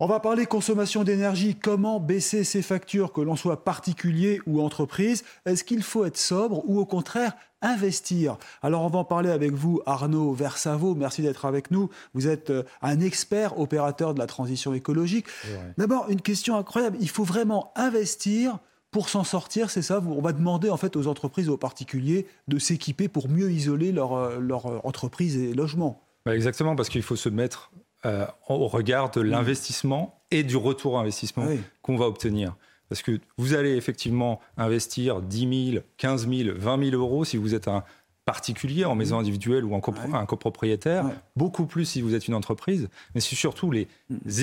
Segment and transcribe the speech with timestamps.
[0.00, 1.54] On va parler consommation d'énergie.
[1.54, 5.22] Comment baisser ses factures, que l'on soit particulier ou entreprise?
[5.46, 8.36] Est-ce qu'il faut être sobre ou au contraire investir?
[8.62, 10.96] Alors on va en parler avec vous, Arnaud Versavo.
[10.96, 11.88] Merci d'être avec nous.
[12.14, 15.26] Vous êtes euh, un expert opérateur de la transition écologique.
[15.78, 16.96] D'abord, une question incroyable.
[17.00, 18.58] Il faut vraiment investir
[18.90, 20.02] pour s'en sortir, c'est ça?
[20.04, 23.92] On va demander en fait aux entreprises et aux particuliers de s'équiper pour mieux isoler
[23.92, 26.02] leur, euh, leur euh, entreprise et logement.
[26.26, 27.72] Bah, exactement, parce qu'il faut se mettre
[28.06, 31.60] euh, au regard de l'investissement et du retour à investissement Oui.
[31.82, 32.56] qu'on va obtenir.
[32.88, 37.54] Parce que vous allez effectivement investir 10 000, 15 000, 20 000 euros si vous
[37.54, 37.84] êtes un
[38.24, 40.16] particulier en maison individuelle ou en copro- Ouais.
[40.16, 41.12] un copropriétaire, Ouais.
[41.34, 43.88] beaucoup plus si vous êtes une entreprise, mais c'est surtout les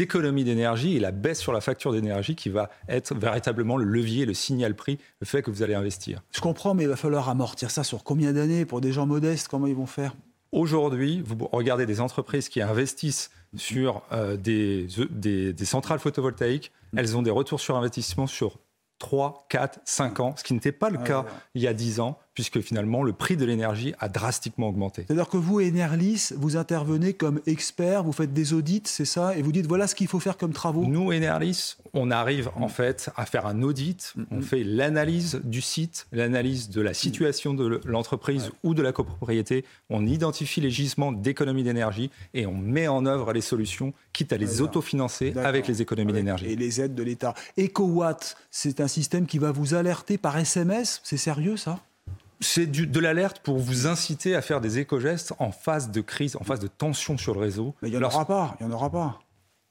[0.01, 4.25] économies d'énergie et la baisse sur la facture d'énergie qui va être véritablement le levier,
[4.25, 6.21] le signal prix, le fait que vous allez investir.
[6.31, 9.47] Je comprends, mais il va falloir amortir ça sur combien d'années pour des gens modestes
[9.47, 10.13] Comment ils vont faire?
[10.51, 17.15] Aujourd'hui, vous regardez des entreprises qui investissent sur euh, des, des- des centrales photovoltaïques, elles
[17.17, 18.57] ont des retours sur investissement sur
[18.99, 21.27] 3, 4, 5 ans, ce qui n'était pas le Ouais, cas ouais.
[21.55, 25.03] il y a 10 ans, puisque finalement le prix de l'énergie a drastiquement augmenté.
[25.05, 29.41] C'est-à-dire que vous, Enerlis, vous intervenez comme expert, vous faites des audits, c'est ça Et
[29.41, 30.85] vous dites voilà ce qu'il faut faire comme travaux.
[30.85, 32.63] Nous, Enerlis, on arrive Mm.
[32.63, 37.53] en fait à faire un audit, on fait l'analyse du site, l'analyse de la situation
[37.53, 42.87] de l'entreprise ou de la copropriété, on identifie les gisements d'économie d'énergie et on met
[42.87, 46.45] en œuvre les solutions, quitte à les autofinancer avec les économies d'énergie.
[46.45, 47.33] Et les aides de l'État.
[47.57, 51.79] EcoWatt, c'est un système qui va vous alerter par SMS C'est sérieux ça?
[52.41, 56.43] C'est de l'alerte pour vous inciter à faire des éco-gestes en phase de crise, en
[56.43, 57.75] phase de tension sur le réseau.
[57.81, 59.19] Mais il n'y en aura pas, il n'y en aura pas.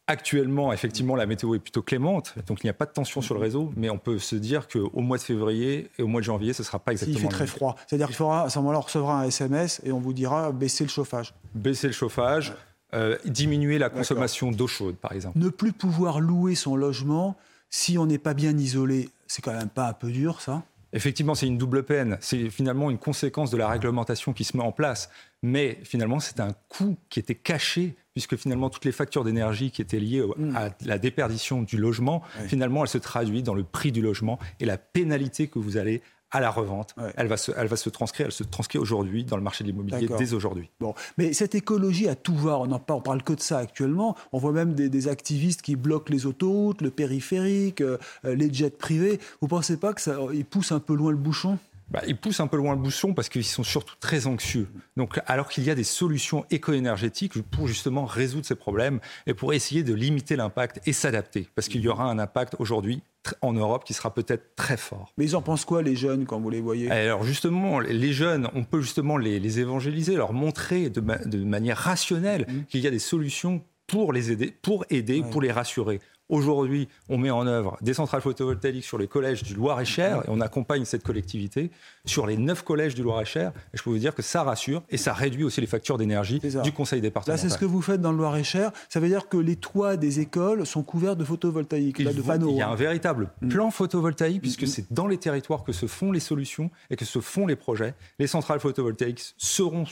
[0.07, 3.35] Actuellement, effectivement, la météo est plutôt clémente, donc il n'y a pas de tension sur
[3.35, 6.25] le réseau, mais on peut se dire qu'au mois de février et au mois de
[6.25, 7.77] janvier, ce ne sera pas exactement fait le très froid.
[7.87, 10.85] C'est-à-dire qu'il faudra, à ce moment-là, on recevra un SMS et on vous dira baisser
[10.85, 11.35] le chauffage.
[11.55, 12.55] Baisser le chauffage,
[12.95, 15.39] euh, diminuer la consommation d'eau chaude, par exemple.
[15.39, 17.37] Ne plus pouvoir louer son logement
[17.69, 20.63] si on n'est pas bien isolé, c'est quand même pas un peu dur ça
[20.93, 22.17] Effectivement, c'est une double peine.
[22.21, 25.11] C'est finalement une conséquence de la réglementation qui se met en place.
[25.43, 29.83] Mais finalement, c'est un coût qui était caché, puisque finalement, toutes les factures d'énergie qui
[29.83, 33.93] étaient liées au- à la déperdition du logement, finalement, elles se traduisent dans le prix
[33.93, 36.95] du logement et la pénalité que vous allez à la revente.
[36.97, 37.13] Ouais.
[37.17, 39.69] Elle, va se, elle va se transcrire, elle se transcrit aujourd'hui dans le marché de
[39.69, 40.71] l'immobilier dès aujourd'hui.
[40.81, 43.59] Bon, mais cette écologie à tout va, on n'en parle, on parle que de ça
[43.59, 44.17] actuellement.
[44.33, 48.53] On voit même des, des activistes qui bloquent les autoroutes, le périphérique, euh, euh, les
[48.53, 49.19] jets privés.
[49.41, 51.59] Vous pensez pas que ça, ils poussent un peu loin le bouchon?
[51.91, 54.69] Bah, ils poussent un peu loin le bouchon parce qu'ils sont surtout très anxieux.
[54.97, 59.55] Donc, alors qu'il y a des solutions éco-énergétiques pour justement résoudre ces problèmes et pour
[59.55, 61.49] essayer de limiter l'impact et s'adapter.
[61.55, 63.03] Parce qu'il y aura un impact aujourd'hui
[63.41, 65.13] en Europe qui sera peut-être très fort.
[65.17, 66.91] Mais ils en pensent quoi les jeunes quand vous les voyez?
[66.91, 71.43] Alors justement, les jeunes, on peut justement les, les évangéliser, leur montrer de, ma- de
[71.43, 76.01] manière rationnelle qu'il y a des solutions pour les aider, pour aider, pour les rassurer.
[76.29, 80.41] Aujourd'hui, on met en œuvre des centrales photovoltaïques sur les collèges du Loir-et-Cher et on
[80.41, 81.71] accompagne cette collectivité
[82.05, 83.53] sur les neuf collèges du Loir-et-Cher.
[83.73, 86.39] Et je peux vous dire que ça rassure et ça réduit aussi les factures d'énergie
[86.63, 87.39] du conseil Là, départemental.
[87.39, 88.73] c'est ce que vous faites dans le Loir-et-Cher.
[88.91, 92.51] Ça veut dire que les toits des écoles sont couverts de photovoltaïques, là, de panneaux.
[92.51, 92.77] Il y a un hein.
[92.77, 97.05] véritable plan photovoltaïque, puisque c'est dans les territoires que se font les solutions et que
[97.05, 97.95] se font les projets.
[98.19, 99.85] Les centrales photovoltaïques seront,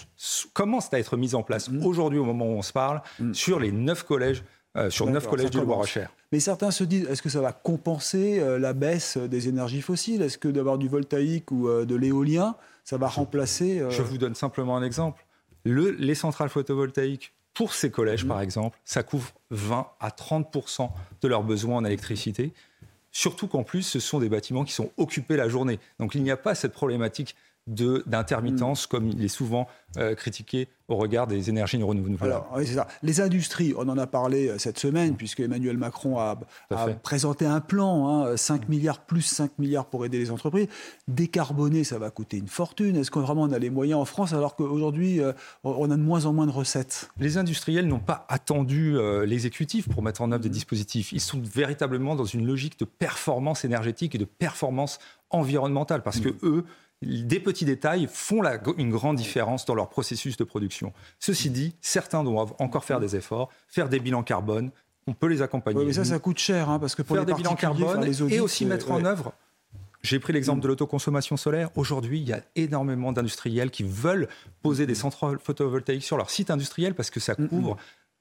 [0.53, 3.00] commencent à être mises en place aujourd'hui, au moment où on se parle,
[3.32, 4.44] sur les neuf collèges,
[4.76, 5.60] euh, sur neuf collèges du.
[5.60, 6.10] Loir-et-Cher.
[6.36, 10.20] Mais certains se disent, est-ce que ça va compenser euh, la baisse des énergies fossiles?
[10.20, 14.19] Est-ce que d'avoir du voltaïque ou euh, de l'éolien, ça va remplacer euh, Je vous
[14.19, 15.24] donne simplement un exemple.
[15.64, 20.91] Le- les centrales photovoltaïques, pour ces collèges, par exemple, ça couvre 20 à 30%
[21.22, 22.53] de leurs besoins en électricité.
[23.12, 25.80] Surtout qu'en plus, ce sont des bâtiments qui sont occupés la journée.
[25.98, 27.34] Donc il n'y a pas cette problématique
[27.66, 29.66] d'intermittence comme il est souvent
[29.98, 32.24] euh, critiqué au regard des énergies renouvelables.
[32.24, 32.86] Alors, oui, c'est ça.
[33.03, 36.39] Les industries, on en a parlé euh, cette semaine, puisque Emmanuel Macron a,
[37.03, 40.68] présenté un plan, hein, 5 milliards plus 5 milliards pour aider les entreprises.
[41.09, 42.97] Décarboner, ça va coûter une fortune.
[42.97, 45.33] Est-ce qu'on vraiment on a les moyens en France, alors qu'aujourd'hui, euh,
[45.65, 47.10] on a de moins en moins de recettes?
[47.18, 51.13] Les industriels n'ont pas attendu euh, l'exécutif pour mettre en œuvre des dispositifs.
[51.13, 54.98] Ils sont véritablement dans une logique de performance énergétique et de performance
[55.30, 56.65] environnementale parce que eux,
[57.03, 58.43] des petits détails font
[58.78, 60.93] une grande différence dans leur processus de production.
[61.19, 64.71] Ceci dit, certains doivent encore faire des efforts, faire des bilans carbone.
[65.07, 65.84] On peut les accompagner.
[65.84, 68.41] mais ça, ça coûte cher, hein, parce que pour faire les des bilans carbone et
[68.41, 69.33] aussi mettre en œuvre
[70.07, 71.71] j'ai pris l'exemple de l'autoconsommation solaire.
[71.75, 74.28] Aujourd'hui, il y a énormément d'industriels qui veulent
[74.63, 77.77] poser des centrales photovoltaïques sur leur site industriel parce que ça couvre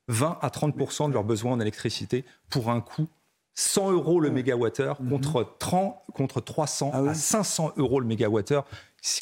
[0.07, 3.07] 20 à 30% de leurs besoins en électricité pour un coût
[3.56, 8.66] 100 euros le mégawattheure contre, 30, contre 300 ah à 500 euros le mégawattheure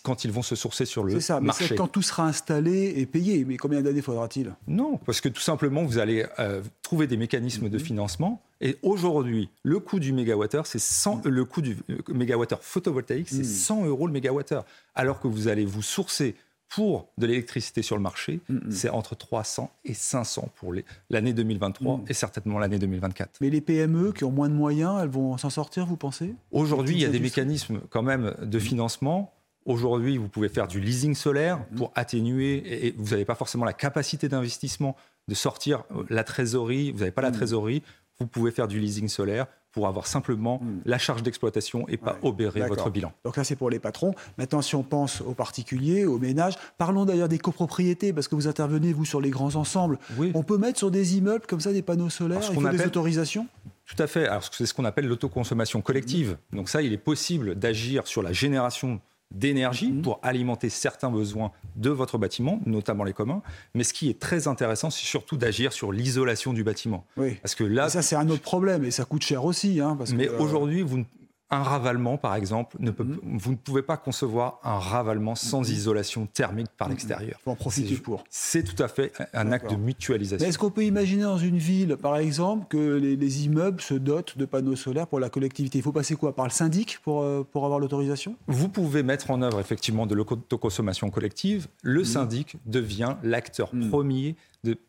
[0.01, 3.05] quand ils vont se sourcer sur le C'est ça, mais quand tout sera installé et
[3.05, 3.43] payé.
[3.45, 4.53] Mais combien d'années faudra-t-il?
[4.67, 7.83] Non, parce que tout simplement, vous allez euh, trouver des mécanismes de mhm.
[7.83, 8.41] financement.
[8.61, 13.43] Et aujourd'hui, le coût du mégawattheure, c'est 100, le coût du euh, mégawattheure photovoltaïque, c'est
[13.43, 13.87] 100 mhm.
[13.87, 14.65] euros le mégawattheure.
[14.95, 16.35] Alors que vous allez vous sourcer
[16.73, 18.71] pour de l'électricité sur le marché, mhm.
[18.71, 20.73] c'est entre 300 et 500 pour
[21.09, 23.37] l'année 2023 et certainement l'année 2024.
[23.41, 26.33] Mais les PME qui ont moins de moyens, elles vont s'en sortir, vous pensez?
[26.51, 29.33] Aujourd'hui, il y a des mécanismes quand même de financement.
[29.65, 33.73] Aujourd'hui, vous pouvez faire du leasing solaire pour atténuer, et vous n'avez pas forcément la
[33.73, 34.95] capacité d'investissement
[35.27, 37.81] de sortir euh, la trésorerie, vous n'avez pas la trésorerie,
[38.19, 40.81] vous pouvez faire du leasing solaire pour avoir simplement mmh.
[40.85, 43.11] la charge d'exploitation et pas obérer votre bilan.
[43.25, 44.13] Donc là, c'est pour les patrons.
[44.37, 48.47] Maintenant, si on pense aux particuliers, aux ménages, parlons d'ailleurs des copropriétés, parce que vous
[48.47, 49.97] intervenez, vous, sur les grands ensembles.
[50.33, 53.47] On peut mettre sur des immeubles comme ça des panneaux solaires, il faut des autorisations?
[53.85, 54.27] Tout à fait.
[54.27, 56.37] Alors, c'est ce qu'on appelle l'autoconsommation collective.
[56.53, 59.01] Donc ça, il est possible d'agir sur la génération
[59.33, 60.01] d'énergie mhm.
[60.01, 63.41] pour alimenter certains besoins de votre bâtiment, notamment les communs.
[63.73, 67.05] Mais ce qui est très intéressant, c'est surtout d'agir sur l'isolation du bâtiment.
[67.17, 67.35] Oui.
[67.41, 69.79] Parce que là, ça c'est un autre problème et ça coûte cher aussi.
[69.79, 71.03] Hein, parce mais euh, aujourd'hui, vous
[71.53, 73.37] un ravalement, par exemple, ne peut, mm-hmm.
[73.37, 75.71] vous ne pouvez pas concevoir un ravalement sans mm-hmm.
[75.71, 76.91] isolation thermique par mm-hmm.
[76.91, 77.37] l'extérieur.
[77.39, 78.23] Il faut en profiter pour.
[78.29, 80.47] C'est tout à fait un acte de mutualisation.
[80.47, 84.45] Est-ce qu'on peut imaginer dans une ville, par exemple, que les, immeubles se dotent de
[84.45, 85.79] panneaux solaires pour la collectivité?
[85.79, 86.35] Il faut passer quoi?
[86.35, 88.35] Par le syndic pour, euh, pour avoir l'autorisation?
[88.47, 91.67] Vous pouvez mettre en œuvre effectivement de l'autoconsommation collective.
[91.81, 94.35] Le syndic devient l'acteur premier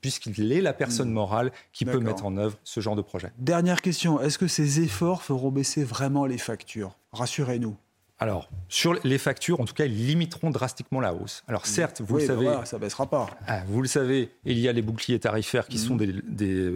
[0.01, 1.15] puisqu'il est la personne mm.
[1.15, 3.33] morale qui peut mettre en œuvre ce genre de projet.
[3.39, 6.97] Dernière question, est-ce que ces efforts feront baisser vraiment les factures?
[7.13, 7.77] Rassurez-nous.
[8.21, 11.43] Alors, sur les factures, en tout cas, ils limiteront drastiquement la hausse.
[11.49, 11.67] Alors, mm.
[11.67, 12.59] certes, vous le savez.
[12.65, 13.29] ça baissera pas.
[13.47, 16.13] Ah, vous le savez, il y a les boucliers tarifaires qui sont des,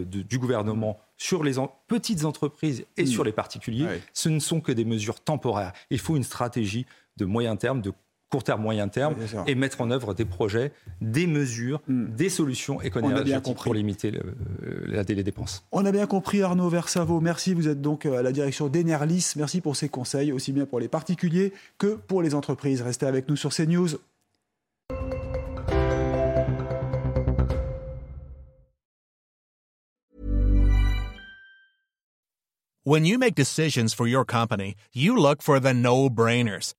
[0.04, 1.54] du gouvernement sur les
[1.86, 3.86] petites entreprises et sur les particuliers.
[4.12, 5.72] Ce ne sont que des mesures temporaires.
[5.90, 6.86] Il faut une stratégie
[7.16, 7.92] de moyen terme, de
[8.30, 9.14] court terme, moyen terme,
[9.46, 12.06] et mettre en œuvre des projets, des mesures, hmm.
[12.08, 14.12] des solutions économiques pour limiter
[14.86, 15.64] la, les dépenses.
[15.72, 17.20] On a bien compris Arnaud Versavo.
[17.20, 19.32] Merci, vous êtes donc euh, à la direction d'Enerlis.
[19.36, 22.82] Merci pour ces conseils, aussi bien pour les particuliers que pour les entreprises.
[22.82, 23.88] Restez avec nous sur CNews.
[32.84, 36.72] When you make decisions for your company, you look for the no-brainers.